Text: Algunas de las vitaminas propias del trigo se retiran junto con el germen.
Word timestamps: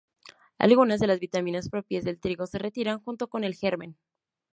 Algunas 0.57 0.99
de 0.99 1.05
las 1.05 1.19
vitaminas 1.19 1.69
propias 1.69 2.03
del 2.03 2.19
trigo 2.19 2.47
se 2.47 2.57
retiran 2.57 2.99
junto 3.03 3.29
con 3.29 3.43
el 3.43 3.53
germen. 3.53 3.99